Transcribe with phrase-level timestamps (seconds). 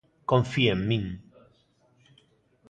[0.31, 1.05] Confíe en min.